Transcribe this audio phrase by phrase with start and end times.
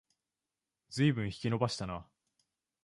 [0.89, 2.07] ずいぶん引き延ばしたな